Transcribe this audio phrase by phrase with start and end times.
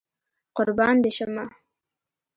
[0.57, 1.45] قربان دي شمه